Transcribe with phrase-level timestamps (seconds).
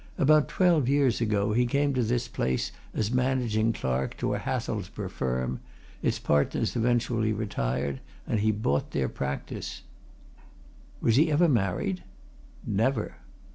[0.17, 5.11] About twelve years ago he came to this place as managing clerk to a Hathelsborough
[5.11, 5.59] firm;
[6.01, 9.83] its partners eventually retired, and he bought their practice."
[11.01, 12.03] "Was he ever married?"
[12.65, 13.17] "Never!"